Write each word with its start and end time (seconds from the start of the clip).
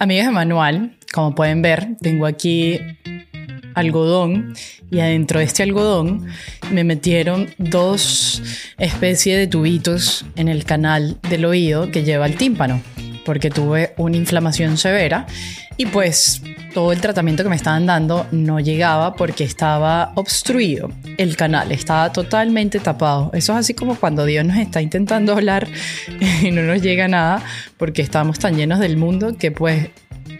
Amigas 0.00 0.28
de 0.28 0.32
manual, 0.32 0.96
como 1.12 1.34
pueden 1.34 1.60
ver, 1.60 1.88
tengo 2.00 2.24
aquí 2.24 2.80
algodón 3.74 4.54
y 4.90 5.00
adentro 5.00 5.40
de 5.40 5.44
este 5.44 5.62
algodón 5.62 6.26
me 6.72 6.84
metieron 6.84 7.50
dos 7.58 8.42
especies 8.78 9.36
de 9.36 9.46
tubitos 9.46 10.24
en 10.36 10.48
el 10.48 10.64
canal 10.64 11.18
del 11.28 11.44
oído 11.44 11.90
que 11.90 12.02
lleva 12.02 12.24
al 12.24 12.36
tímpano 12.36 12.80
porque 13.26 13.50
tuve 13.50 13.92
una 13.98 14.16
inflamación 14.16 14.78
severa 14.78 15.26
y 15.76 15.84
pues 15.84 16.40
todo 16.72 16.92
el 16.92 17.00
tratamiento 17.00 17.42
que 17.42 17.48
me 17.48 17.56
estaban 17.56 17.86
dando 17.86 18.26
no 18.30 18.60
llegaba 18.60 19.14
porque 19.14 19.44
estaba 19.44 20.12
obstruido 20.14 20.90
el 21.16 21.36
canal, 21.36 21.72
estaba 21.72 22.12
totalmente 22.12 22.80
tapado. 22.80 23.30
Eso 23.34 23.52
es 23.52 23.58
así 23.58 23.74
como 23.74 23.96
cuando 23.96 24.24
Dios 24.24 24.44
nos 24.44 24.56
está 24.56 24.80
intentando 24.80 25.32
hablar 25.32 25.68
y 26.42 26.50
no 26.50 26.62
nos 26.62 26.82
llega 26.82 27.08
nada 27.08 27.42
porque 27.76 28.02
estamos 28.02 28.38
tan 28.38 28.56
llenos 28.56 28.78
del 28.78 28.96
mundo 28.96 29.36
que 29.36 29.50
pues 29.50 29.90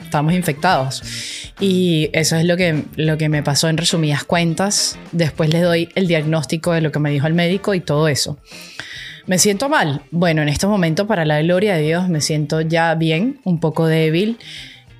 estamos 0.02 0.32
infectados. 0.32 1.02
Y 1.60 2.10
eso 2.12 2.36
es 2.36 2.44
lo 2.44 2.56
que, 2.56 2.84
lo 2.96 3.18
que 3.18 3.28
me 3.28 3.42
pasó 3.42 3.68
en 3.68 3.76
resumidas 3.76 4.24
cuentas. 4.24 4.98
Después 5.12 5.50
les 5.50 5.62
doy 5.62 5.88
el 5.94 6.06
diagnóstico 6.06 6.72
de 6.72 6.80
lo 6.80 6.90
que 6.90 6.98
me 6.98 7.10
dijo 7.10 7.26
el 7.26 7.34
médico 7.34 7.74
y 7.74 7.80
todo 7.80 8.08
eso. 8.08 8.38
¿Me 9.26 9.38
siento 9.38 9.68
mal? 9.68 10.02
Bueno, 10.10 10.42
en 10.42 10.48
estos 10.48 10.70
momentos, 10.70 11.06
para 11.06 11.24
la 11.24 11.40
gloria 11.42 11.74
de 11.74 11.82
Dios, 11.82 12.08
me 12.08 12.20
siento 12.20 12.62
ya 12.62 12.94
bien, 12.94 13.40
un 13.44 13.60
poco 13.60 13.86
débil. 13.86 14.38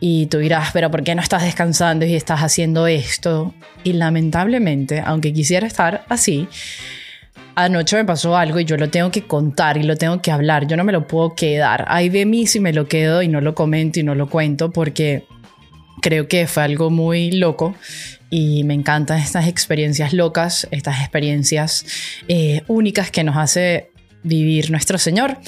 Y 0.00 0.26
tú 0.26 0.38
dirás, 0.38 0.70
pero 0.72 0.90
¿por 0.90 1.04
qué 1.04 1.14
no 1.14 1.20
estás 1.20 1.42
descansando 1.42 2.06
y 2.06 2.14
estás 2.14 2.40
haciendo 2.40 2.86
esto? 2.86 3.54
Y 3.84 3.92
lamentablemente, 3.92 5.02
aunque 5.04 5.32
quisiera 5.32 5.66
estar 5.66 6.04
así, 6.08 6.48
anoche 7.54 7.96
me 7.96 8.04
pasó 8.06 8.36
algo 8.36 8.58
y 8.60 8.64
yo 8.64 8.76
lo 8.76 8.88
tengo 8.88 9.10
que 9.10 9.22
contar 9.22 9.76
y 9.76 9.82
lo 9.82 9.96
tengo 9.96 10.22
que 10.22 10.30
hablar. 10.30 10.66
Yo 10.66 10.76
no 10.76 10.84
me 10.84 10.92
lo 10.92 11.06
puedo 11.06 11.34
quedar. 11.34 11.84
Hay 11.88 12.08
de 12.08 12.24
mí 12.24 12.46
si 12.46 12.60
me 12.60 12.72
lo 12.72 12.88
quedo 12.88 13.22
y 13.22 13.28
no 13.28 13.42
lo 13.42 13.54
comento 13.54 14.00
y 14.00 14.02
no 14.02 14.14
lo 14.14 14.28
cuento 14.28 14.70
porque 14.70 15.24
creo 16.00 16.28
que 16.28 16.46
fue 16.46 16.62
algo 16.62 16.90
muy 16.90 17.32
loco 17.32 17.74
y 18.30 18.64
me 18.64 18.74
encantan 18.74 19.18
estas 19.18 19.48
experiencias 19.48 20.12
locas, 20.12 20.66
estas 20.70 21.00
experiencias 21.00 21.84
eh, 22.28 22.62
únicas 22.68 23.10
que 23.10 23.24
nos 23.24 23.36
hace 23.36 23.90
vivir 24.22 24.70
nuestro 24.70 24.98
Señor. 24.98 25.38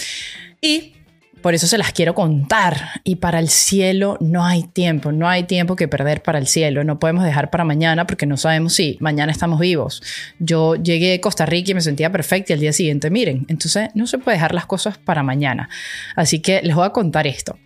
Y 0.61 0.95
por 1.43 1.55
eso 1.55 1.67
se 1.67 1.77
las 1.77 1.93
quiero 1.93 2.15
contar. 2.15 3.01
Y 3.05 3.17
para 3.17 3.39
el 3.39 3.49
cielo 3.49 4.17
no 4.21 4.45
hay 4.45 4.63
tiempo, 4.63 5.13
no 5.13 5.29
hay 5.29 5.43
tiempo 5.43 5.77
que 5.77 5.89
perder 5.89 6.23
para 6.23 6.39
el 6.39 6.47
cielo. 6.47 6.85
No 6.85 6.99
podemos 6.99 7.25
dejar 7.25 7.51
para 7.51 7.65
mañana 7.65 8.07
porque 8.07 8.27
no 8.27 8.37
sabemos 8.37 8.75
si 8.75 8.97
mañana 9.01 9.33
estamos 9.33 9.61
vivos. 9.61 10.03
Yo 10.39 10.77
llegué 10.77 11.15
a 11.15 11.21
Costa 11.21 11.45
Rica 11.45 11.73
y 11.73 11.75
me 11.75 11.81
sentía 11.81 12.11
perfecta 12.11 12.53
y 12.53 12.55
al 12.55 12.61
día 12.61 12.73
siguiente, 12.73 13.11
miren, 13.11 13.45
entonces 13.49 13.91
no 13.95 14.07
se 14.07 14.19
puede 14.19 14.37
dejar 14.37 14.55
las 14.55 14.67
cosas 14.67 14.97
para 14.99 15.23
mañana. 15.23 15.69
Así 16.17 16.41
que 16.41 16.63
les 16.63 16.75
voy 16.75 16.87
a 16.87 16.91
contar 16.91 17.27
esto. 17.27 17.59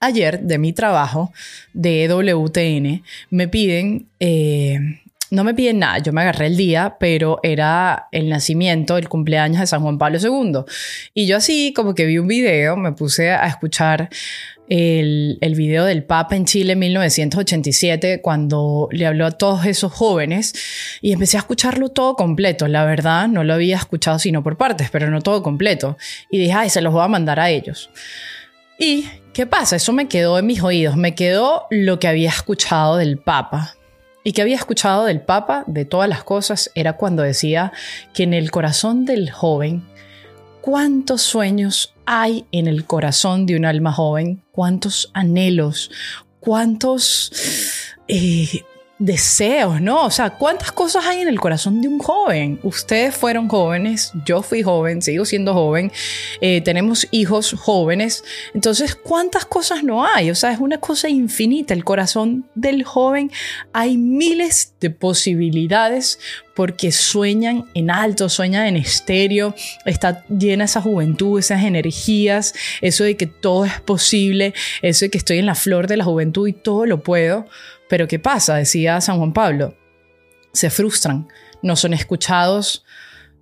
Ayer 0.00 0.40
de 0.40 0.58
mi 0.58 0.72
trabajo 0.72 1.32
de 1.72 2.06
WTN 2.08 3.02
me 3.30 3.48
piden... 3.48 4.06
Eh, 4.20 5.00
no 5.34 5.44
me 5.44 5.54
piden 5.54 5.80
nada, 5.80 5.98
yo 5.98 6.12
me 6.12 6.22
agarré 6.22 6.46
el 6.46 6.56
día, 6.56 6.96
pero 6.98 7.40
era 7.42 8.08
el 8.12 8.28
nacimiento, 8.28 8.96
el 8.96 9.08
cumpleaños 9.08 9.60
de 9.60 9.66
San 9.66 9.82
Juan 9.82 9.98
Pablo 9.98 10.18
II. 10.18 10.60
Y 11.12 11.26
yo 11.26 11.36
así 11.36 11.72
como 11.74 11.94
que 11.94 12.06
vi 12.06 12.18
un 12.18 12.28
video, 12.28 12.76
me 12.76 12.92
puse 12.92 13.30
a 13.30 13.46
escuchar 13.46 14.08
el, 14.68 15.38
el, 15.40 15.54
video 15.54 15.84
del 15.84 16.04
Papa 16.04 16.36
en 16.36 16.46
Chile 16.46 16.72
en 16.72 16.78
1987, 16.78 18.20
cuando 18.22 18.88
le 18.92 19.06
habló 19.06 19.26
a 19.26 19.32
todos 19.32 19.66
esos 19.66 19.92
jóvenes, 19.92 20.54
y 21.02 21.12
empecé 21.12 21.36
a 21.36 21.40
escucharlo 21.40 21.90
todo 21.90 22.14
completo. 22.16 22.68
La 22.68 22.84
verdad, 22.84 23.28
no 23.28 23.44
lo 23.44 23.54
había 23.54 23.76
escuchado 23.76 24.18
sino 24.18 24.42
por 24.42 24.56
partes, 24.56 24.88
pero 24.90 25.10
no 25.10 25.20
todo 25.20 25.42
completo. 25.42 25.98
Y 26.30 26.38
dije, 26.38 26.52
ay, 26.52 26.70
se 26.70 26.80
los 26.80 26.92
voy 26.92 27.02
a 27.02 27.08
mandar 27.08 27.40
a 27.40 27.50
ellos. 27.50 27.90
¿Y 28.78 29.06
qué 29.32 29.46
pasa? 29.46 29.76
Eso 29.76 29.92
me 29.92 30.08
quedó 30.08 30.38
en 30.38 30.46
mis 30.46 30.62
oídos, 30.62 30.96
me 30.96 31.14
quedó 31.14 31.66
lo 31.70 31.98
que 31.98 32.08
había 32.08 32.30
escuchado 32.30 32.96
del 32.96 33.18
Papa 33.18 33.76
y 34.24 34.32
que 34.32 34.42
había 34.42 34.56
escuchado 34.56 35.04
del 35.04 35.20
Papa 35.20 35.64
de 35.66 35.84
todas 35.84 36.08
las 36.08 36.24
cosas 36.24 36.70
era 36.74 36.94
cuando 36.94 37.22
decía 37.22 37.72
que 38.14 38.22
en 38.22 38.32
el 38.32 38.50
corazón 38.50 39.04
del 39.04 39.30
joven, 39.30 39.84
cuántos 40.62 41.20
sueños 41.20 41.94
hay 42.06 42.46
en 42.50 42.66
el 42.66 42.86
corazón 42.86 43.44
de 43.44 43.56
un 43.56 43.66
alma 43.66 43.92
joven, 43.92 44.42
cuántos 44.50 45.10
anhelos, 45.12 45.90
cuántos 46.40 47.30
eh, 48.08 48.64
deseos, 48.98 49.80
¿no? 49.80 50.04
O 50.06 50.10
sea, 50.10 50.30
¿cuántas 50.30 50.70
cosas 50.70 51.04
hay 51.04 51.20
en 51.20 51.28
el 51.28 51.40
corazón 51.40 51.80
de 51.82 51.88
un 51.88 51.98
joven? 51.98 52.60
Ustedes 52.62 53.14
fueron 53.14 53.48
jóvenes, 53.48 54.12
yo 54.24 54.42
fui 54.42 54.62
joven, 54.62 55.02
sigo 55.02 55.24
siendo 55.24 55.52
joven, 55.52 55.90
eh, 56.40 56.60
tenemos 56.60 57.08
hijos 57.10 57.54
jóvenes, 57.58 58.22
entonces, 58.54 58.94
¿cuántas 58.94 59.44
cosas 59.46 59.82
no 59.82 60.06
hay? 60.06 60.30
O 60.30 60.34
sea, 60.34 60.52
es 60.52 60.60
una 60.60 60.78
cosa 60.78 61.08
infinita, 61.08 61.74
el 61.74 61.84
corazón 61.84 62.46
del 62.54 62.84
joven, 62.84 63.30
hay 63.72 63.96
miles 63.96 64.74
de 64.80 64.90
posibilidades 64.90 66.18
porque 66.54 66.92
sueñan 66.92 67.64
en 67.74 67.90
alto, 67.90 68.28
sueñan 68.28 68.66
en 68.66 68.76
estéreo, 68.76 69.54
está 69.84 70.24
llena 70.28 70.64
esa 70.64 70.80
juventud, 70.80 71.38
esas 71.38 71.64
energías, 71.64 72.54
eso 72.80 73.02
de 73.02 73.16
que 73.16 73.26
todo 73.26 73.64
es 73.64 73.80
posible, 73.80 74.54
eso 74.82 75.04
de 75.04 75.10
que 75.10 75.18
estoy 75.18 75.38
en 75.38 75.46
la 75.46 75.56
flor 75.56 75.88
de 75.88 75.96
la 75.96 76.04
juventud 76.04 76.46
y 76.46 76.52
todo 76.52 76.86
lo 76.86 77.02
puedo. 77.02 77.46
Pero 77.88 78.08
¿qué 78.08 78.18
pasa? 78.18 78.56
Decía 78.56 79.00
San 79.00 79.18
Juan 79.18 79.32
Pablo. 79.32 79.76
Se 80.52 80.70
frustran, 80.70 81.28
no 81.62 81.76
son 81.76 81.94
escuchados, 81.94 82.84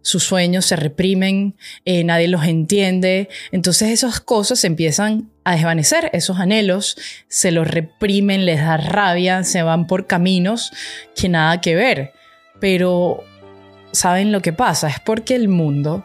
sus 0.03 0.25
sueños 0.25 0.67
se 0.67 0.77
reprimen, 0.77 1.57
eh, 1.85 2.05
nadie 2.05 2.29
los 2.29 2.45
entiende. 2.45 3.29
Entonces 3.53 3.91
esas 3.91 4.21
cosas 4.21 4.65
empiezan 4.65 5.31
a 5.45 5.55
desvanecer, 5.55 6.11
esos 6.13 6.39
anhelos 6.39 6.97
se 7.29 7.53
los 7.53 7.69
reprimen, 7.69 8.45
les 8.45 8.61
da 8.61 8.77
rabia, 8.77 9.45
se 9.45 9.63
van 9.63 9.87
por 9.87 10.07
caminos 10.07 10.73
que 11.15 11.29
nada 11.29 11.61
que 11.61 11.75
ver. 11.75 12.13
Pero, 12.61 13.25
¿saben 13.93 14.33
lo 14.33 14.43
que 14.43 14.53
pasa? 14.53 14.89
Es 14.89 15.01
porque 15.01 15.35
el 15.35 15.49
mundo, 15.49 16.05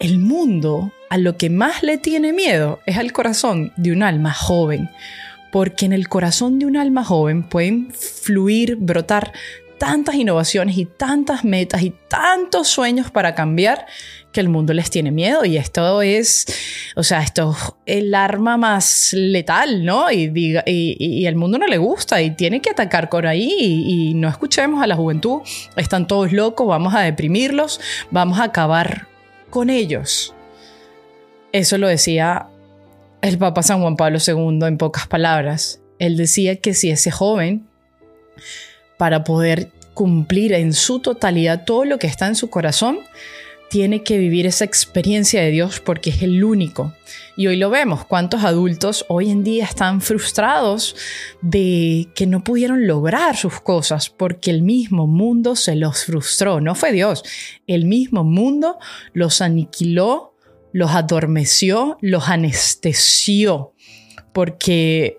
el 0.00 0.18
mundo 0.18 0.92
a 1.08 1.18
lo 1.18 1.36
que 1.36 1.50
más 1.50 1.82
le 1.82 1.98
tiene 1.98 2.32
miedo 2.32 2.80
es 2.84 2.96
al 2.96 3.12
corazón 3.12 3.72
de 3.76 3.92
un 3.92 4.02
alma 4.02 4.32
joven 4.32 4.90
porque 5.52 5.86
en 5.86 5.92
el 5.92 6.08
corazón 6.08 6.58
de 6.58 6.66
un 6.66 6.76
alma 6.76 7.04
joven 7.04 7.42
pueden 7.48 7.92
fluir, 7.92 8.76
brotar 8.76 9.32
tantas 9.78 10.14
innovaciones 10.14 10.78
y 10.78 10.86
tantas 10.86 11.44
metas 11.44 11.82
y 11.82 11.92
tantos 12.08 12.68
sueños 12.68 13.10
para 13.10 13.34
cambiar 13.34 13.86
que 14.32 14.40
el 14.40 14.48
mundo 14.48 14.72
les 14.72 14.90
tiene 14.90 15.10
miedo 15.10 15.44
y 15.44 15.56
esto 15.56 16.02
es, 16.02 16.46
o 16.94 17.02
sea, 17.02 17.22
esto 17.22 17.52
es 17.86 17.96
el 17.98 18.14
arma 18.14 18.56
más 18.56 19.12
letal, 19.12 19.84
¿no? 19.84 20.10
Y, 20.10 20.30
y, 20.34 20.96
y 20.98 21.26
el 21.26 21.36
mundo 21.36 21.58
no 21.58 21.66
le 21.66 21.78
gusta 21.78 22.20
y 22.20 22.30
tiene 22.32 22.60
que 22.60 22.70
atacar 22.70 23.08
por 23.08 23.26
ahí 23.26 23.54
y 23.58 24.14
no 24.14 24.28
escuchemos 24.28 24.82
a 24.82 24.86
la 24.86 24.96
juventud, 24.96 25.40
están 25.76 26.06
todos 26.06 26.32
locos, 26.32 26.66
vamos 26.66 26.94
a 26.94 27.00
deprimirlos, 27.00 27.80
vamos 28.10 28.38
a 28.38 28.44
acabar 28.44 29.08
con 29.50 29.70
ellos. 29.70 30.34
Eso 31.52 31.78
lo 31.78 31.88
decía 31.88 32.48
el 33.28 33.38
Papa 33.38 33.62
San 33.62 33.80
Juan 33.80 33.96
Pablo 33.96 34.18
II 34.24 34.60
en 34.66 34.78
pocas 34.78 35.06
palabras. 35.06 35.80
Él 35.98 36.16
decía 36.16 36.56
que 36.56 36.74
si 36.74 36.90
ese 36.90 37.10
joven, 37.10 37.66
para 38.98 39.24
poder 39.24 39.70
cumplir 39.94 40.52
en 40.52 40.72
su 40.72 41.00
totalidad 41.00 41.64
todo 41.64 41.84
lo 41.84 41.98
que 41.98 42.06
está 42.06 42.26
en 42.26 42.36
su 42.36 42.50
corazón, 42.50 42.98
tiene 43.68 44.02
que 44.02 44.18
vivir 44.18 44.46
esa 44.46 44.64
experiencia 44.64 45.42
de 45.42 45.50
Dios 45.50 45.80
porque 45.80 46.10
es 46.10 46.22
el 46.22 46.44
único. 46.44 46.92
Y 47.36 47.48
hoy 47.48 47.56
lo 47.56 47.68
vemos, 47.68 48.04
cuántos 48.04 48.44
adultos 48.44 49.04
hoy 49.08 49.30
en 49.30 49.42
día 49.42 49.64
están 49.64 50.00
frustrados 50.00 50.96
de 51.42 52.08
que 52.14 52.26
no 52.26 52.44
pudieron 52.44 52.86
lograr 52.86 53.36
sus 53.36 53.60
cosas 53.60 54.08
porque 54.08 54.50
el 54.50 54.62
mismo 54.62 55.06
mundo 55.06 55.56
se 55.56 55.74
los 55.74 56.04
frustró. 56.04 56.60
No 56.60 56.74
fue 56.74 56.92
Dios, 56.92 57.24
el 57.66 57.86
mismo 57.86 58.22
mundo 58.22 58.78
los 59.12 59.40
aniquiló 59.40 60.35
los 60.76 60.90
adormeció, 60.90 61.96
los 62.02 62.28
anestesió, 62.28 63.72
porque 64.34 65.16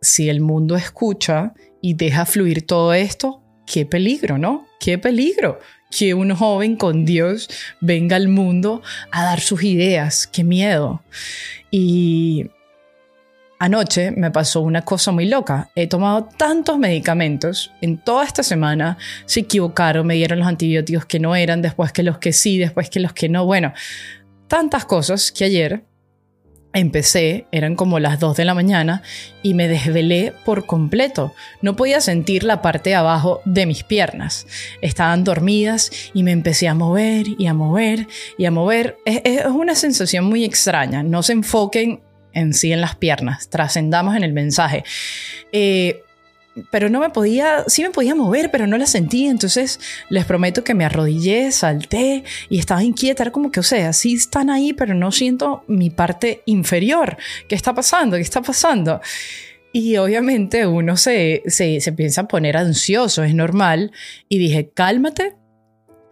si 0.00 0.28
el 0.28 0.40
mundo 0.40 0.74
escucha 0.74 1.54
y 1.80 1.94
deja 1.94 2.26
fluir 2.26 2.66
todo 2.66 2.92
esto, 2.92 3.40
qué 3.68 3.86
peligro, 3.86 4.36
¿no? 4.36 4.66
Qué 4.80 4.98
peligro 4.98 5.60
que 5.96 6.12
un 6.12 6.34
joven 6.34 6.74
con 6.74 7.04
Dios 7.04 7.48
venga 7.80 8.16
al 8.16 8.26
mundo 8.26 8.82
a 9.12 9.22
dar 9.22 9.38
sus 9.38 9.62
ideas, 9.62 10.26
qué 10.26 10.42
miedo. 10.42 11.04
Y 11.70 12.50
anoche 13.60 14.10
me 14.10 14.32
pasó 14.32 14.60
una 14.60 14.82
cosa 14.82 15.12
muy 15.12 15.26
loca. 15.26 15.70
He 15.76 15.86
tomado 15.86 16.24
tantos 16.36 16.78
medicamentos 16.78 17.70
en 17.80 17.98
toda 17.98 18.24
esta 18.24 18.42
semana, 18.42 18.98
se 19.26 19.38
equivocaron, 19.38 20.04
me 20.04 20.16
dieron 20.16 20.40
los 20.40 20.48
antibióticos 20.48 21.06
que 21.06 21.20
no 21.20 21.36
eran, 21.36 21.62
después 21.62 21.92
que 21.92 22.02
los 22.02 22.18
que 22.18 22.32
sí, 22.32 22.58
después 22.58 22.90
que 22.90 22.98
los 22.98 23.12
que 23.12 23.28
no. 23.28 23.44
Bueno, 23.44 23.72
tantas 24.48 24.84
cosas 24.84 25.32
que 25.32 25.44
ayer 25.44 25.84
empecé, 26.72 27.46
eran 27.52 27.74
como 27.74 27.98
las 27.98 28.20
2 28.20 28.36
de 28.36 28.44
la 28.44 28.54
mañana 28.54 29.02
y 29.42 29.54
me 29.54 29.68
desvelé 29.68 30.32
por 30.44 30.66
completo. 30.66 31.34
No 31.62 31.74
podía 31.74 32.00
sentir 32.00 32.44
la 32.44 32.62
parte 32.62 32.90
de 32.90 32.96
abajo 32.96 33.40
de 33.44 33.66
mis 33.66 33.82
piernas. 33.82 34.46
Estaban 34.82 35.24
dormidas 35.24 35.90
y 36.12 36.22
me 36.22 36.32
empecé 36.32 36.68
a 36.68 36.74
mover 36.74 37.26
y 37.38 37.46
a 37.46 37.54
mover 37.54 38.06
y 38.36 38.44
a 38.44 38.50
mover. 38.50 38.98
Es, 39.04 39.46
una 39.46 39.74
sensación 39.74 40.24
muy 40.26 40.44
extraña. 40.44 41.02
No 41.02 41.22
se 41.22 41.32
enfoquen 41.32 42.02
en 42.32 42.52
sí 42.52 42.72
en 42.72 42.82
las 42.82 42.96
piernas, 42.96 43.48
trascendamos 43.48 44.14
en 44.14 44.22
el 44.22 44.34
mensaje. 44.34 44.84
Eh, 45.52 46.02
pero 46.70 46.88
no 46.88 47.00
me 47.00 47.10
podía, 47.10 47.64
sí 47.66 47.82
me 47.82 47.90
podía 47.90 48.14
mover, 48.14 48.50
pero 48.50 48.66
no 48.66 48.78
la 48.78 48.86
sentía. 48.86 49.30
Entonces 49.30 49.80
les 50.08 50.24
prometo 50.24 50.64
que 50.64 50.74
me 50.74 50.84
arrodillé, 50.84 51.52
salté 51.52 52.24
y 52.48 52.58
estaba 52.58 52.82
inquieta. 52.82 53.24
Era 53.24 53.32
como 53.32 53.50
que, 53.50 53.60
o 53.60 53.64
sea, 53.64 53.92
sí 53.92 54.14
están 54.14 54.50
ahí, 54.50 54.72
pero 54.72 54.94
no 54.94 55.12
siento 55.12 55.64
mi 55.66 55.90
parte 55.90 56.42
inferior. 56.46 57.16
¿Qué 57.48 57.54
está 57.54 57.74
pasando? 57.74 58.16
¿Qué 58.16 58.22
está 58.22 58.42
pasando? 58.42 59.00
Y 59.72 59.96
obviamente 59.96 60.66
uno 60.66 60.96
se, 60.96 61.42
se, 61.46 61.80
se 61.80 61.92
piensa 61.92 62.26
poner 62.28 62.56
ansioso, 62.56 63.22
es 63.24 63.34
normal. 63.34 63.92
Y 64.28 64.38
dije, 64.38 64.70
cálmate, 64.72 65.34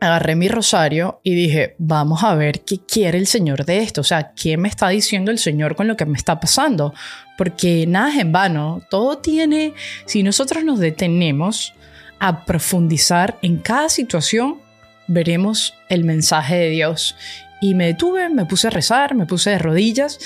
agarré 0.00 0.36
mi 0.36 0.48
rosario 0.48 1.20
y 1.22 1.34
dije, 1.34 1.74
vamos 1.78 2.24
a 2.24 2.34
ver 2.34 2.60
qué 2.60 2.78
quiere 2.78 3.18
el 3.18 3.26
Señor 3.26 3.64
de 3.64 3.78
esto, 3.78 4.02
o 4.02 4.04
sea, 4.04 4.32
qué 4.34 4.56
me 4.56 4.68
está 4.68 4.88
diciendo 4.88 5.30
el 5.30 5.38
Señor 5.38 5.76
con 5.76 5.88
lo 5.88 5.96
que 5.96 6.06
me 6.06 6.18
está 6.18 6.40
pasando, 6.40 6.94
porque 7.38 7.86
nada 7.86 8.10
es 8.10 8.18
en 8.18 8.32
vano, 8.32 8.82
todo 8.90 9.18
tiene, 9.18 9.74
si 10.06 10.22
nosotros 10.22 10.64
nos 10.64 10.78
detenemos 10.78 11.74
a 12.18 12.44
profundizar 12.44 13.38
en 13.42 13.58
cada 13.58 13.88
situación, 13.88 14.60
veremos 15.06 15.74
el 15.88 16.04
mensaje 16.04 16.56
de 16.56 16.70
Dios. 16.70 17.16
Y 17.60 17.74
me 17.74 17.86
detuve, 17.86 18.28
me 18.28 18.44
puse 18.44 18.66
a 18.66 18.70
rezar, 18.70 19.14
me 19.14 19.26
puse 19.26 19.50
de 19.50 19.58
rodillas, 19.58 20.18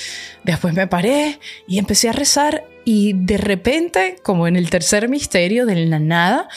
después 0.45 0.75
me 0.75 0.89
paré 0.89 1.39
y 1.69 1.79
empecé 1.79 2.09
a 2.09 2.13
rezar 2.13 2.65
y 2.85 3.13
de 3.13 3.37
repente, 3.37 4.17
como 4.23 4.49
en 4.49 4.57
el 4.57 4.71
tercer 4.71 5.09
misterio 5.09 5.67
de 5.67 5.87
la 5.87 5.99
nada, 5.99 6.49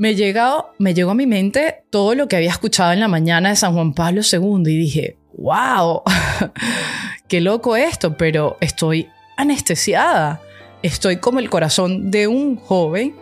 me, 0.00 0.14
llegó, 0.14 0.72
me 0.78 0.94
llegó 0.94 1.10
a 1.10 1.14
mi 1.14 1.26
mente 1.26 1.84
todo 1.90 2.14
lo 2.14 2.26
que 2.26 2.36
había 2.36 2.48
escuchado 2.48 2.92
en 2.92 3.00
la 3.00 3.08
mañana 3.08 3.50
de 3.50 3.56
San 3.56 3.74
Juan 3.74 3.92
Pablo 3.92 4.22
II 4.22 4.62
y 4.64 4.78
dije, 4.78 5.18
wow, 5.36 6.00
qué 7.28 7.42
loco 7.42 7.76
esto, 7.76 8.16
pero 8.16 8.56
estoy 8.62 9.10
anestesiada. 9.36 10.40
Estoy 10.82 11.18
como 11.18 11.38
el 11.38 11.50
corazón 11.50 12.10
de 12.10 12.28
un 12.28 12.56
joven 12.56 13.14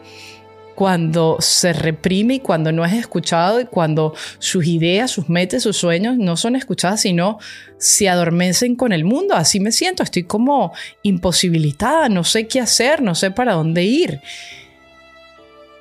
cuando 0.76 1.38
se 1.40 1.72
reprime 1.72 2.34
y 2.34 2.38
cuando 2.38 2.70
no 2.70 2.84
es 2.84 2.92
escuchado 2.92 3.60
y 3.60 3.64
cuando 3.64 4.14
sus 4.38 4.64
ideas, 4.64 5.10
sus 5.10 5.28
metas, 5.28 5.64
sus 5.64 5.76
sueños 5.76 6.16
no 6.16 6.36
son 6.36 6.54
escuchadas, 6.54 7.00
sino 7.00 7.40
se 7.78 8.08
adormecen 8.08 8.76
con 8.76 8.92
el 8.92 9.04
mundo. 9.04 9.34
Así 9.34 9.58
me 9.58 9.72
siento, 9.72 10.04
estoy 10.04 10.22
como 10.22 10.72
imposibilitada, 11.02 12.08
no 12.08 12.22
sé 12.22 12.46
qué 12.46 12.60
hacer, 12.60 13.02
no 13.02 13.16
sé 13.16 13.32
para 13.32 13.54
dónde 13.54 13.82
ir. 13.82 14.20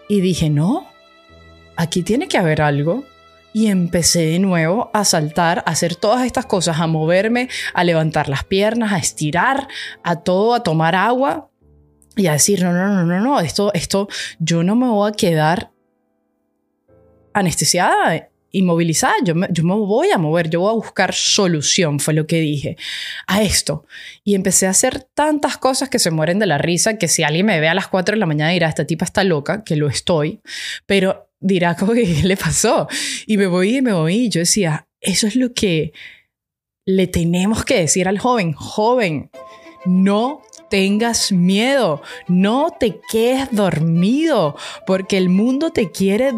Y 0.08 0.22
dije, 0.22 0.50
no, 0.50 0.88
aquí 1.76 2.04
tiene 2.04 2.28
que 2.28 2.38
haber 2.38 2.62
algo. 2.62 3.04
Y 3.54 3.68
empecé 3.68 4.26
de 4.26 4.40
nuevo 4.40 4.92
a 4.94 5.04
saltar, 5.04 5.64
a 5.66 5.72
hacer 5.72 5.96
todas 5.96 6.26
estas 6.26 6.46
cosas, 6.46 6.80
a 6.80 6.86
moverme, 6.86 7.50
a 7.74 7.84
levantar 7.84 8.30
las 8.30 8.44
piernas, 8.44 8.92
a 8.92 8.98
estirar, 8.98 9.68
a 10.04 10.18
todo, 10.18 10.54
a 10.54 10.62
tomar 10.62 10.96
agua 10.96 11.50
y 12.16 12.28
a 12.28 12.34
decir, 12.34 12.64
no, 12.64 12.72
no, 12.72 12.88
no, 12.88 13.06
no, 13.06 13.20
no, 13.20 13.40
esto, 13.40 13.74
esto, 13.74 14.10
yo 14.40 14.64
no 14.64 14.76
me 14.76 14.88
voy 14.88 15.10
a 15.10 15.14
quedar 15.14 15.72
anestesiada 17.34 18.30
inmovilizada, 18.52 19.14
yo 19.24 19.36
me, 19.36 19.48
yo 19.52 19.64
me 19.64 19.76
voy 19.76 20.12
a 20.12 20.18
mover, 20.18 20.50
yo 20.50 20.62
voy 20.62 20.72
a 20.72 20.76
buscar 20.76 21.14
solución, 21.14 22.00
fue 22.00 22.14
lo 22.14 22.28
que 22.28 22.40
dije, 22.40 22.78
a 23.28 23.42
esto. 23.42 23.86
Y 24.24 24.36
empecé 24.36 24.68
a 24.68 24.72
hacer 24.72 25.04
tantas 25.14 25.58
cosas 25.58 25.90
que 25.90 26.00
se 26.00 26.12
mueren 26.12 26.40
de 26.40 26.46
la 26.46 26.58
risa, 26.58 26.98
que 26.98 27.08
si 27.08 27.24
alguien 27.24 27.46
me 27.46 27.60
ve 27.60 27.68
a 27.68 27.74
las 27.74 27.88
4 27.88 28.16
de 28.16 28.20
la 28.20 28.26
mañana 28.26 28.52
dirá, 28.52 28.70
esta 28.70 28.86
tipa 28.86 29.06
está 29.06 29.24
loca, 29.24 29.64
que 29.64 29.76
lo 29.76 29.88
estoy, 29.88 30.40
pero 30.86 31.30
dirá, 31.40 31.76
¿cómo 31.76 31.94
que 31.94 32.06
le 32.24 32.38
pasó? 32.38 32.88
Y 33.26 33.38
me 33.38 33.48
voy 33.48 33.78
y 33.78 33.82
me 33.82 33.94
voy 33.94 34.30
yo 34.30 34.40
decía, 34.40 34.88
eso 35.02 35.28
es 35.28 35.36
lo 35.36 35.54
que 35.54 35.94
le 36.86 37.08
tenemos 37.08 37.66
que 37.66 37.80
decir 37.80 38.08
al 38.08 38.18
joven, 38.18 38.54
joven, 38.54 39.30
no 39.86 40.42
tengas 40.70 41.32
miedo, 41.32 42.02
no 42.28 42.76
te 42.78 43.00
quedes 43.12 43.52
dormido, 43.52 44.56
porque 44.86 45.18
el 45.18 45.30
mundo 45.30 45.72
te 45.72 45.92
quiere 45.92 46.32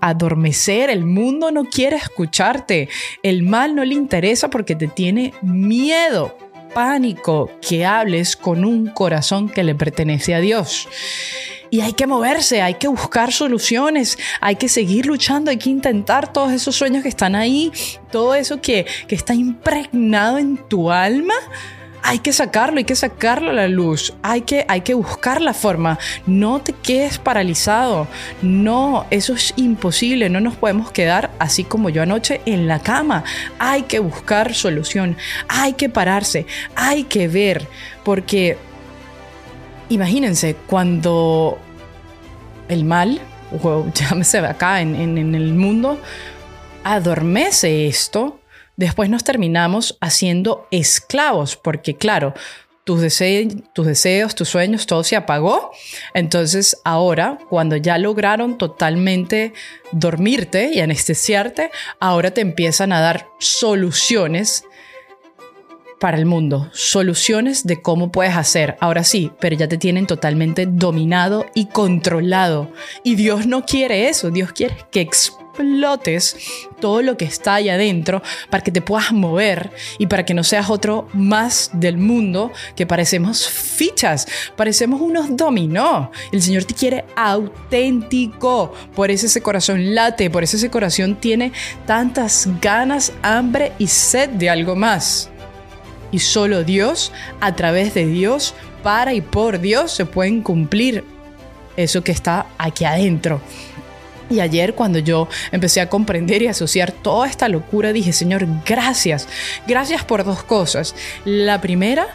adormecer, 0.00 0.90
el 0.90 1.04
mundo 1.04 1.50
no 1.50 1.64
quiere 1.64 1.96
escucharte, 1.96 2.88
el 3.22 3.42
mal 3.42 3.74
no 3.74 3.84
le 3.84 3.94
interesa 3.94 4.50
porque 4.50 4.74
te 4.74 4.88
tiene 4.88 5.34
miedo. 5.42 6.36
Pánico 6.74 7.50
que 7.60 7.84
hables 7.84 8.34
con 8.34 8.64
un 8.64 8.86
corazón 8.86 9.50
que 9.50 9.62
le 9.62 9.74
pertenece 9.74 10.34
a 10.34 10.40
Dios. 10.40 10.88
Y 11.68 11.80
hay 11.80 11.92
que 11.92 12.06
moverse, 12.06 12.62
hay 12.62 12.74
que 12.74 12.88
buscar 12.88 13.32
soluciones, 13.32 14.18
hay 14.40 14.56
que 14.56 14.68
seguir 14.68 15.06
luchando, 15.06 15.50
hay 15.50 15.58
que 15.58 15.70
intentar 15.70 16.32
todos 16.32 16.52
esos 16.52 16.74
sueños 16.76 17.02
que 17.02 17.08
están 17.10 17.34
ahí, 17.34 17.72
todo 18.10 18.34
eso 18.34 18.60
que, 18.60 18.86
que 19.06 19.14
está 19.14 19.34
impregnado 19.34 20.38
en 20.38 20.56
tu 20.56 20.90
alma 20.90 21.34
hay 22.02 22.18
que 22.18 22.32
sacarlo, 22.32 22.78
hay 22.78 22.84
que 22.84 22.96
sacarlo 22.96 23.50
a 23.50 23.54
la 23.54 23.68
luz, 23.68 24.12
hay 24.22 24.42
que, 24.42 24.64
hay 24.68 24.80
que 24.80 24.94
buscar 24.94 25.40
la 25.40 25.54
forma, 25.54 25.98
no 26.26 26.60
te 26.60 26.72
quedes 26.72 27.18
paralizado, 27.18 28.08
no, 28.42 29.06
eso 29.10 29.34
es 29.34 29.54
imposible, 29.56 30.28
no 30.28 30.40
nos 30.40 30.56
podemos 30.56 30.90
quedar 30.90 31.30
así 31.38 31.64
como 31.64 31.88
yo 31.88 32.02
anoche 32.02 32.40
en 32.44 32.66
la 32.66 32.80
cama, 32.80 33.24
hay 33.58 33.82
que 33.82 34.00
buscar 34.00 34.54
solución, 34.54 35.16
hay 35.48 35.74
que 35.74 35.88
pararse, 35.88 36.46
hay 36.74 37.04
que 37.04 37.28
ver, 37.28 37.68
porque 38.04 38.58
imagínense 39.88 40.56
cuando 40.66 41.58
el 42.68 42.84
mal, 42.84 43.20
o 43.62 43.86
llámese 43.94 44.38
acá 44.38 44.80
en, 44.80 44.96
en 44.96 45.34
el 45.34 45.54
mundo, 45.54 46.00
adormece 46.84 47.86
esto, 47.86 48.41
después 48.76 49.10
nos 49.10 49.24
terminamos 49.24 49.96
haciendo 50.00 50.66
esclavos, 50.70 51.56
porque 51.56 51.96
claro, 51.96 52.34
tus, 52.84 53.00
deseos, 53.00 54.34
tus 54.34 54.48
sueños, 54.48 54.86
todo 54.86 55.04
se 55.04 55.16
apagó. 55.16 55.70
Entonces 56.14 56.80
ahora, 56.84 57.38
cuando 57.48 57.76
ya 57.76 57.98
lograron 57.98 58.58
totalmente 58.58 59.52
dormirte 59.92 60.70
y 60.72 60.80
anestesiarte, 60.80 61.70
ahora 62.00 62.32
te 62.32 62.40
empiezan 62.40 62.92
a 62.92 63.00
dar 63.00 63.28
soluciones 63.38 64.64
para 66.00 66.16
el 66.16 66.26
mundo, 66.26 66.68
soluciones 66.72 67.64
de 67.64 67.80
cómo 67.80 68.10
puedes 68.10 68.36
hacer. 68.36 68.76
Ahora 68.80 69.04
sí, 69.04 69.30
pero 69.38 69.54
ya 69.54 69.68
te 69.68 69.78
tienen 69.78 70.08
totalmente 70.08 70.66
dominado 70.66 71.46
y 71.54 71.66
controlado. 71.66 72.72
Y 73.04 73.14
Dios 73.14 73.46
no 73.46 73.64
quiere 73.64 74.08
eso, 74.08 74.32
Dios 74.32 74.50
quiere 74.50 74.76
que 74.90 75.02
explotes 75.52 76.36
todo 76.80 77.02
lo 77.02 77.16
que 77.16 77.24
está 77.24 77.54
ahí 77.54 77.68
adentro 77.68 78.22
para 78.50 78.62
que 78.62 78.70
te 78.70 78.80
puedas 78.80 79.12
mover 79.12 79.70
y 79.98 80.06
para 80.06 80.24
que 80.24 80.34
no 80.34 80.42
seas 80.42 80.70
otro 80.70 81.08
más 81.12 81.70
del 81.74 81.98
mundo 81.98 82.52
que 82.74 82.86
parecemos 82.86 83.48
fichas, 83.48 84.26
parecemos 84.56 85.00
unos 85.00 85.36
dominó. 85.36 86.10
El 86.32 86.42
Señor 86.42 86.64
te 86.64 86.74
quiere 86.74 87.04
auténtico, 87.14 88.72
por 88.94 89.10
eso 89.10 89.26
ese 89.26 89.42
corazón 89.42 89.94
late, 89.94 90.30
por 90.30 90.42
eso 90.42 90.56
ese 90.56 90.70
corazón 90.70 91.16
tiene 91.16 91.52
tantas 91.86 92.48
ganas, 92.60 93.12
hambre 93.22 93.72
y 93.78 93.86
sed 93.86 94.30
de 94.30 94.50
algo 94.50 94.74
más 94.74 95.28
y 96.10 96.18
solo 96.18 96.62
Dios, 96.62 97.10
a 97.40 97.56
través 97.56 97.94
de 97.94 98.06
Dios, 98.06 98.54
para 98.82 99.14
y 99.14 99.22
por 99.22 99.60
Dios, 99.60 99.92
se 99.92 100.04
pueden 100.04 100.42
cumplir 100.42 101.04
eso 101.76 102.04
que 102.04 102.12
está 102.12 102.46
aquí 102.58 102.84
adentro. 102.84 103.40
Y 104.32 104.40
ayer 104.40 104.74
cuando 104.74 104.98
yo 104.98 105.28
empecé 105.50 105.82
a 105.82 105.90
comprender 105.90 106.40
y 106.42 106.46
asociar 106.46 106.90
toda 106.90 107.28
esta 107.28 107.48
locura, 107.48 107.92
dije, 107.92 108.12
Señor, 108.14 108.46
gracias. 108.64 109.28
Gracias 109.66 110.04
por 110.04 110.24
dos 110.24 110.42
cosas. 110.42 110.94
La 111.26 111.60
primera, 111.60 112.06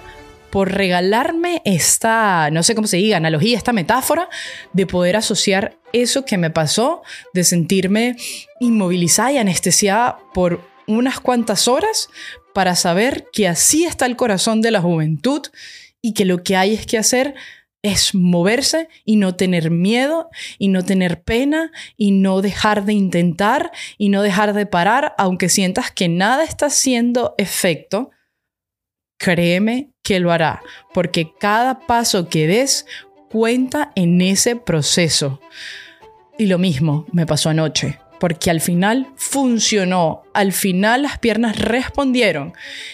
por 0.50 0.72
regalarme 0.72 1.62
esta, 1.64 2.50
no 2.52 2.64
sé 2.64 2.74
cómo 2.74 2.88
se 2.88 2.98
diga, 2.98 3.18
analogía, 3.18 3.56
esta 3.56 3.72
metáfora 3.72 4.30
de 4.74 4.88
poder 4.88 5.16
asociar 5.16 5.78
eso 5.94 6.26
que 6.26 6.40
me 6.40 6.50
pasó, 6.50 7.04
de 7.34 7.44
sentirme 7.44 8.16
inmovilizada 8.60 9.34
y 9.34 9.38
anestesiada 9.38 10.18
por 10.34 10.62
unas 10.88 11.20
cuantas 11.20 11.68
horas 11.68 12.10
para 12.56 12.76
saber 12.76 13.28
que 13.32 13.48
así 13.48 13.86
está 13.86 14.08
el 14.08 14.16
corazón 14.16 14.62
de 14.62 14.72
la 14.72 14.82
juventud 14.82 15.44
y 16.02 16.14
que 16.14 16.26
lo 16.26 16.42
que 16.42 16.56
hay 16.56 16.74
es 16.74 16.88
que 16.88 16.98
hacer 16.98 17.36
es 17.82 18.16
moverse 18.16 18.90
y 19.06 19.16
no 19.18 19.36
tener 19.36 19.72
miedo 19.72 20.30
y 20.58 20.68
no 20.68 20.84
tener 20.84 21.24
pena 21.24 21.72
y 21.96 22.12
no 22.12 22.42
dejar 22.42 22.86
de 22.86 22.94
intentar 22.94 23.72
y 23.98 24.10
no 24.10 24.22
dejar 24.22 24.54
de 24.54 24.66
parar, 24.66 25.14
aunque 25.18 25.50
sientas 25.50 25.92
que 25.92 26.10
nada 26.10 26.44
está 26.44 26.68
haciendo 26.68 27.36
efecto, 27.38 28.12
créeme 29.18 29.92
que 30.04 30.20
lo 30.20 30.32
hará, 30.32 30.62
porque 30.94 31.34
cada 31.40 31.80
paso 31.82 32.30
que 32.30 32.48
des 32.48 32.86
cuenta 33.30 33.92
en 33.96 34.22
ese 34.22 34.56
proceso. 34.56 35.40
Y 36.38 36.46
lo 36.46 36.58
mismo 36.58 37.06
me 37.12 37.26
pasó 37.26 37.50
anoche 37.50 38.00
porque 38.20 38.50
al 38.50 38.62
final 38.62 39.08
funcionó, 39.16 40.24
al 40.34 40.52
final 40.52 41.04
las 41.04 41.20
piernas 41.20 41.60
respondieron 41.60 42.54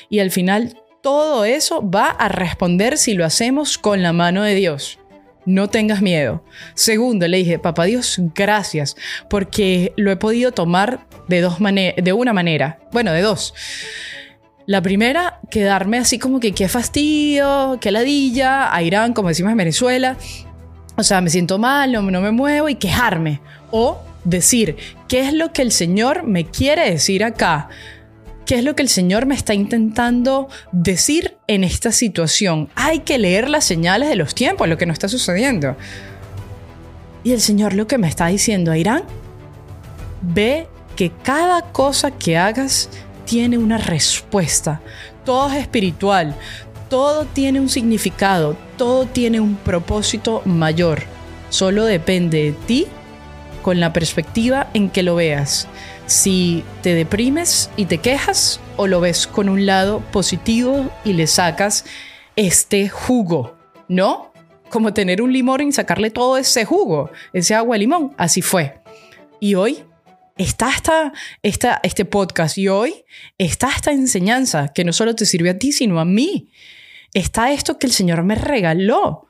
y 0.09 0.19
al 0.19 0.31
final 0.31 0.82
todo 1.03 1.43
eso 1.43 1.87
va 1.87 2.07
a 2.07 2.29
responder 2.29 2.97
si 2.97 3.13
lo 3.13 3.25
hacemos 3.25 3.77
con 3.77 4.01
la 4.01 4.13
mano 4.13 4.41
de 4.41 4.55
Dios. 4.55 4.99
No 5.45 5.69
tengas 5.69 6.01
miedo. 6.01 6.45
Segundo, 6.75 7.27
le 7.27 7.37
dije, 7.37 7.59
papá 7.59 7.83
Dios, 7.83 8.21
gracias, 8.33 8.95
porque 9.29 9.91
lo 9.97 10.11
he 10.11 10.15
podido 10.15 10.53
tomar 10.53 11.05
de, 11.27 11.41
dos 11.41 11.57
de 11.59 12.13
una 12.13 12.31
manera, 12.31 12.79
bueno, 12.93 13.11
de 13.11 13.21
dos. 13.21 13.53
La 14.65 14.81
primera, 14.81 15.41
quedarme 15.51 15.97
así 15.97 16.17
como 16.19 16.39
que 16.39 16.53
qué 16.53 16.69
fastidio, 16.69 17.77
qué 17.81 17.91
ladilla, 17.91 18.73
a 18.73 18.81
Irán, 18.81 19.11
como 19.11 19.27
decimos 19.27 19.51
en 19.51 19.57
Venezuela. 19.57 20.15
O 20.95 21.03
sea, 21.03 21.19
me 21.19 21.29
siento 21.29 21.59
mal, 21.59 21.91
no, 21.91 22.01
no 22.01 22.21
me 22.21 22.31
muevo 22.31 22.69
y 22.69 22.75
quejarme. 22.75 23.41
O 23.71 23.99
decir, 24.23 24.77
¿qué 25.09 25.19
es 25.27 25.33
lo 25.33 25.51
que 25.51 25.63
el 25.63 25.73
Señor 25.73 26.23
me 26.23 26.45
quiere 26.45 26.89
decir 26.89 27.25
acá? 27.25 27.67
¿Qué 28.45 28.55
es 28.55 28.63
lo 28.63 28.75
que 28.75 28.83
el 28.83 28.89
Señor 28.89 29.25
me 29.25 29.35
está 29.35 29.53
intentando 29.53 30.49
decir 30.73 31.37
en 31.47 31.63
esta 31.63 31.93
situación? 31.93 32.69
Hay 32.75 32.99
que 32.99 33.17
leer 33.17 33.49
las 33.49 33.63
señales 33.63 34.09
de 34.09 34.15
los 34.15 34.35
tiempos, 34.35 34.67
lo 34.67 34.77
que 34.77 34.85
nos 34.85 34.95
está 34.95 35.07
sucediendo. 35.07 35.77
Y 37.23 37.31
el 37.31 37.39
Señor 37.39 37.73
lo 37.73 37.87
que 37.87 37.97
me 37.97 38.09
está 38.09 38.27
diciendo 38.27 38.71
a 38.71 38.77
Irán, 38.77 39.03
ve 40.21 40.67
que 40.97 41.11
cada 41.23 41.61
cosa 41.71 42.11
que 42.11 42.37
hagas 42.37 42.89
tiene 43.25 43.57
una 43.57 43.77
respuesta. 43.77 44.81
Todo 45.23 45.49
es 45.49 45.61
espiritual, 45.61 46.35
todo 46.89 47.23
tiene 47.23 47.61
un 47.61 47.69
significado, 47.69 48.57
todo 48.77 49.05
tiene 49.05 49.39
un 49.39 49.55
propósito 49.55 50.41
mayor. 50.43 51.03
Solo 51.49 51.85
depende 51.85 52.43
de 52.43 52.51
ti 52.51 52.87
con 53.61 53.79
la 53.79 53.93
perspectiva 53.93 54.67
en 54.73 54.89
que 54.89 55.01
lo 55.01 55.15
veas. 55.15 55.67
Si 56.05 56.63
te 56.81 56.93
deprimes 56.95 57.69
y 57.77 57.85
te 57.85 57.99
quejas 57.99 58.59
o 58.77 58.87
lo 58.87 58.99
ves 58.99 59.25
con 59.25 59.49
un 59.49 59.65
lado 59.65 60.01
positivo 60.11 60.91
y 61.05 61.13
le 61.13 61.27
sacas 61.27 61.85
este 62.35 62.89
jugo, 62.89 63.57
¿no? 63.87 64.33
Como 64.69 64.93
tener 64.93 65.21
un 65.21 65.31
limón 65.31 65.61
y 65.61 65.71
sacarle 65.71 66.09
todo 66.09 66.37
ese 66.37 66.65
jugo, 66.65 67.11
ese 67.31 67.55
agua 67.55 67.77
limón. 67.77 68.13
Así 68.17 68.41
fue. 68.41 68.81
Y 69.39 69.55
hoy 69.55 69.83
está 70.37 70.71
esta, 71.41 71.79
este 71.83 72.05
podcast 72.05 72.57
y 72.57 72.67
hoy 72.67 73.05
está 73.37 73.69
esta 73.69 73.91
enseñanza 73.91 74.69
que 74.73 74.83
no 74.83 74.93
solo 74.93 75.15
te 75.15 75.25
sirve 75.25 75.51
a 75.51 75.59
ti, 75.59 75.71
sino 75.71 75.99
a 75.99 76.05
mí. 76.05 76.49
Está 77.13 77.51
esto 77.51 77.77
que 77.77 77.87
el 77.87 77.93
Señor 77.93 78.23
me 78.23 78.35
regaló. 78.35 79.27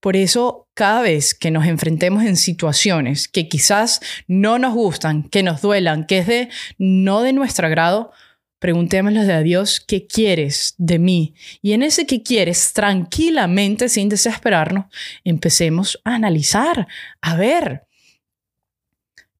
Por 0.00 0.16
eso, 0.16 0.68
cada 0.74 1.02
vez 1.02 1.34
que 1.34 1.50
nos 1.50 1.66
enfrentemos 1.66 2.24
en 2.24 2.36
situaciones 2.36 3.28
que 3.28 3.48
quizás 3.48 4.00
no 4.28 4.58
nos 4.58 4.74
gustan, 4.74 5.24
que 5.24 5.42
nos 5.42 5.62
duelan, 5.62 6.06
que 6.06 6.18
es 6.18 6.26
de 6.26 6.48
no 6.78 7.22
de 7.22 7.32
nuestro 7.32 7.66
agrado, 7.66 8.12
preguntémosle 8.58 9.32
a 9.32 9.40
Dios 9.40 9.80
qué 9.80 10.06
quieres 10.06 10.74
de 10.78 10.98
mí. 10.98 11.34
Y 11.62 11.72
en 11.72 11.82
ese 11.82 12.06
que 12.06 12.22
quieres, 12.22 12.72
tranquilamente, 12.72 13.88
sin 13.88 14.08
desesperarnos, 14.08 14.86
empecemos 15.24 16.00
a 16.04 16.14
analizar, 16.14 16.86
a 17.20 17.36
ver, 17.36 17.85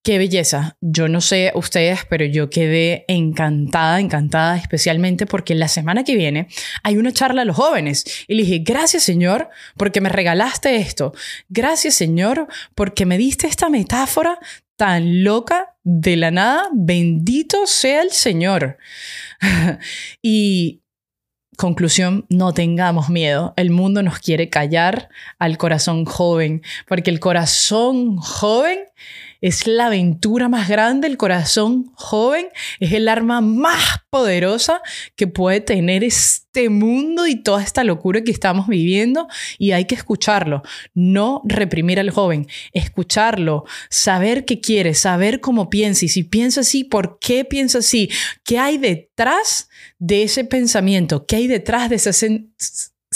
Qué 0.07 0.19
belleza. 0.19 0.77
Yo 0.81 1.09
no 1.09 1.21
sé 1.21 1.51
ustedes, 1.57 2.05
pero 2.09 2.25
yo 2.25 2.49
quedé 2.49 3.05
encantada, 3.09 3.99
encantada, 3.99 4.57
especialmente 4.57 5.27
porque 5.27 5.57
la 5.57 5.67
semana 5.67 6.05
que 6.05 6.15
viene 6.15 6.47
hay 6.85 6.97
una 6.97 7.11
charla 7.11 7.43
a 7.43 7.45
los 7.45 7.57
jóvenes. 7.57 8.05
Y 8.29 8.37
le 8.37 8.45
dije, 8.45 8.59
gracias 8.61 9.03
Señor, 9.03 9.49
porque 9.77 10.01
me 10.01 10.09
regalaste 10.09 10.77
esto. 10.77 11.13
Gracias 11.49 11.97
Señor, 11.97 12.47
porque 12.77 13.05
me 13.05 13.19
diste 13.19 13.49
esta 13.49 13.69
metáfora 13.69 14.39
tan 14.77 15.25
loca 15.25 15.75
de 15.83 16.15
la 16.15 16.31
nada. 16.31 16.69
Bendito 16.73 17.67
sea 17.67 18.03
el 18.03 18.13
Señor. 18.13 18.79
y 20.23 20.83
Conclusión, 21.57 22.27
no 22.29 22.53
tengamos 22.53 23.09
miedo. 23.09 23.55
El 23.57 23.71
mundo 23.71 24.03
nos 24.03 24.19
quiere 24.19 24.51
callar 24.51 25.09
al 25.39 25.57
corazón 25.57 26.05
joven, 26.05 26.63
porque 26.87 27.11
el 27.11 27.19
corazón 27.19 28.19
joven 28.19 28.81
es 29.41 29.67
la 29.67 29.87
aventura 29.87 30.49
más 30.49 30.69
grande, 30.69 31.07
el 31.07 31.17
corazón 31.17 31.91
joven 31.95 32.47
es 32.81 32.93
el 32.93 33.09
arma 33.09 33.41
más 33.41 34.01
poderosa 34.11 34.81
que 35.15 35.27
puede 35.27 35.61
tener 35.61 36.05
este 36.05 36.69
mundo 36.69 37.27
y 37.27 37.37
toda 37.37 37.63
esta 37.63 37.85
locura 37.85 38.23
que 38.23 38.31
estamos 38.31 38.67
viviendo 38.67 39.29
y 39.59 39.73
hay 39.73 39.85
que 39.85 39.95
escucharlo, 39.95 40.63
no 40.95 41.43
reprimir 41.45 42.01
al 42.01 42.11
joven, 42.11 42.47
escucharlo, 42.73 43.65
saber 43.91 44.45
qué 44.45 44.61
quiere, 44.61 44.95
saber 44.95 45.41
cómo 45.41 45.69
piensa 45.69 46.05
y 46.05 46.09
si 46.09 46.23
piensa 46.23 46.61
así, 46.61 46.85
por 46.85 47.19
qué 47.19 47.45
piensa 47.45 47.79
así, 47.79 48.11
qué 48.45 48.59
hay 48.59 48.79
detrás 48.79 49.69
de 49.99 50.23
ese 50.23 50.45
pensamiento, 50.45 51.27
qué 51.27 51.37
hay 51.37 51.47
detrás 51.47 51.91
de 51.91 51.97
esa 51.97 52.13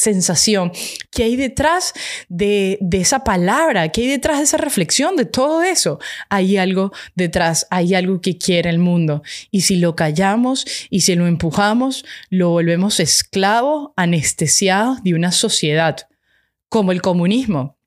sensación, 0.00 0.72
qué 1.10 1.24
hay 1.24 1.36
detrás 1.36 1.92
de, 2.28 2.78
de, 2.80 3.00
esa 3.00 3.22
palabra, 3.22 3.90
qué 3.90 4.02
hay 4.02 4.06
detrás 4.08 4.38
de 4.38 4.44
esa 4.44 4.56
reflexión, 4.56 5.16
de 5.16 5.26
todo 5.26 5.62
eso. 5.62 5.98
Hay 6.28 6.56
algo 6.56 6.92
detrás, 7.14 7.66
hay 7.70 7.94
algo 7.94 8.20
que 8.20 8.38
quiere 8.38 8.70
el 8.70 8.78
mundo. 8.78 9.22
Y 9.50 9.62
si 9.62 9.76
lo 9.76 9.94
callamos 9.96 10.64
y 10.88 11.02
si 11.02 11.14
lo 11.14 11.26
empujamos, 11.26 12.04
lo 12.30 12.50
volvemos 12.50 12.98
esclavo, 13.00 13.92
anestesiado 13.96 14.96
de 15.04 15.14
una 15.14 15.32
sociedad, 15.32 16.08
como 16.68 16.92
el 16.92 17.02
comunismo 17.02 17.79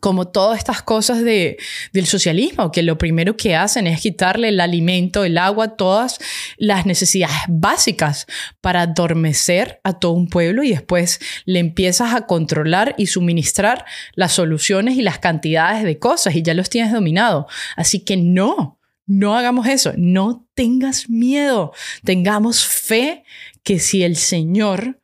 como 0.00 0.28
todas 0.28 0.58
estas 0.58 0.82
cosas 0.82 1.22
de, 1.22 1.56
del 1.92 2.06
socialismo, 2.06 2.72
que 2.72 2.82
lo 2.82 2.98
primero 2.98 3.36
que 3.36 3.56
hacen 3.56 3.86
es 3.86 4.00
quitarle 4.00 4.48
el 4.48 4.60
alimento, 4.60 5.24
el 5.24 5.38
agua, 5.38 5.76
todas 5.76 6.18
las 6.56 6.86
necesidades 6.86 7.36
básicas 7.48 8.26
para 8.60 8.82
adormecer 8.82 9.80
a 9.84 9.98
todo 9.98 10.12
un 10.12 10.28
pueblo 10.28 10.62
y 10.62 10.70
después 10.70 11.20
le 11.44 11.58
empiezas 11.58 12.14
a 12.14 12.26
controlar 12.26 12.94
y 12.98 13.06
suministrar 13.06 13.84
las 14.14 14.32
soluciones 14.32 14.96
y 14.96 15.02
las 15.02 15.18
cantidades 15.18 15.84
de 15.84 15.98
cosas 15.98 16.34
y 16.34 16.42
ya 16.42 16.54
los 16.54 16.70
tienes 16.70 16.92
dominado. 16.92 17.46
Así 17.76 18.00
que 18.00 18.16
no, 18.16 18.78
no 19.06 19.36
hagamos 19.36 19.66
eso, 19.66 19.92
no 19.96 20.46
tengas 20.54 21.08
miedo, 21.08 21.72
tengamos 22.04 22.66
fe 22.66 23.24
que 23.62 23.78
si 23.78 24.02
el 24.02 24.16
Señor 24.16 25.00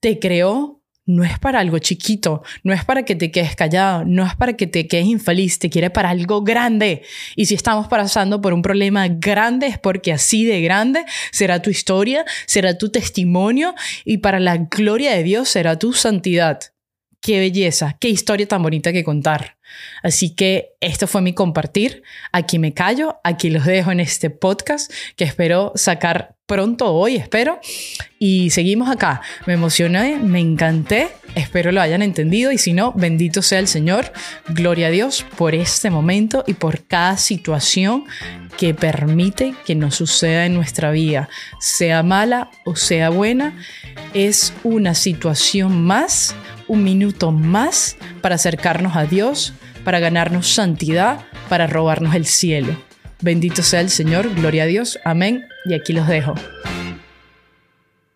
te 0.00 0.18
creó 0.18 0.79
no 1.10 1.24
es 1.24 1.38
para 1.38 1.60
algo 1.60 1.78
chiquito, 1.78 2.42
no 2.62 2.72
es 2.72 2.84
para 2.84 3.04
que 3.04 3.16
te 3.16 3.30
quedes 3.30 3.56
callado, 3.56 4.04
no 4.04 4.24
es 4.24 4.34
para 4.36 4.54
que 4.54 4.66
te 4.66 4.86
quedes 4.86 5.06
infeliz, 5.06 5.58
te 5.58 5.70
quiere 5.70 5.90
para 5.90 6.10
algo 6.10 6.42
grande. 6.42 7.02
Y 7.36 7.46
si 7.46 7.54
estamos 7.54 7.88
pasando 7.88 8.40
por 8.40 8.52
un 8.52 8.62
problema 8.62 9.08
grande 9.08 9.66
es 9.66 9.78
porque 9.78 10.12
así 10.12 10.44
de 10.44 10.60
grande 10.60 11.04
será 11.32 11.62
tu 11.62 11.70
historia, 11.70 12.24
será 12.46 12.78
tu 12.78 12.90
testimonio 12.90 13.74
y 14.04 14.18
para 14.18 14.40
la 14.40 14.56
gloria 14.56 15.12
de 15.12 15.22
Dios 15.22 15.48
será 15.48 15.78
tu 15.78 15.92
santidad. 15.92 16.60
Qué 17.20 17.38
belleza, 17.38 17.98
qué 18.00 18.08
historia 18.08 18.48
tan 18.48 18.62
bonita 18.62 18.92
que 18.92 19.04
contar. 19.04 19.58
Así 20.02 20.34
que 20.34 20.70
esto 20.80 21.06
fue 21.06 21.20
mi 21.20 21.34
compartir. 21.34 22.02
Aquí 22.32 22.58
me 22.58 22.72
callo, 22.72 23.20
aquí 23.24 23.50
los 23.50 23.66
dejo 23.66 23.92
en 23.92 24.00
este 24.00 24.30
podcast 24.30 24.90
que 25.16 25.24
espero 25.24 25.72
sacar 25.74 26.36
pronto 26.50 26.92
hoy, 26.92 27.14
espero. 27.14 27.60
Y 28.18 28.50
seguimos 28.50 28.90
acá. 28.90 29.22
Me 29.46 29.52
emocioné, 29.52 30.16
me 30.16 30.40
encanté. 30.40 31.10
Espero 31.36 31.70
lo 31.70 31.80
hayan 31.80 32.02
entendido 32.02 32.50
y 32.50 32.58
si 32.58 32.72
no, 32.72 32.92
bendito 32.92 33.40
sea 33.40 33.60
el 33.60 33.68
Señor. 33.68 34.12
Gloria 34.48 34.88
a 34.88 34.90
Dios 34.90 35.24
por 35.36 35.54
este 35.54 35.90
momento 35.90 36.42
y 36.48 36.54
por 36.54 36.82
cada 36.82 37.16
situación 37.18 38.04
que 38.58 38.74
permite 38.74 39.54
que 39.64 39.76
nos 39.76 39.94
suceda 39.94 40.44
en 40.44 40.54
nuestra 40.54 40.90
vida, 40.90 41.28
sea 41.60 42.02
mala 42.02 42.50
o 42.64 42.74
sea 42.74 43.10
buena. 43.10 43.56
Es 44.12 44.52
una 44.64 44.94
situación 44.94 45.84
más, 45.84 46.34
un 46.66 46.82
minuto 46.82 47.30
más 47.30 47.96
para 48.22 48.34
acercarnos 48.34 48.96
a 48.96 49.04
Dios, 49.04 49.54
para 49.84 50.00
ganarnos 50.00 50.48
santidad, 50.48 51.20
para 51.48 51.68
robarnos 51.68 52.16
el 52.16 52.26
cielo. 52.26 52.76
Bendito 53.20 53.62
sea 53.62 53.80
el 53.82 53.90
Señor, 53.90 54.34
gloria 54.34 54.64
a 54.64 54.66
Dios, 54.66 54.98
amén. 55.04 55.44
Y 55.64 55.74
aquí 55.74 55.92
los 55.92 56.06
dejo. 56.06 56.34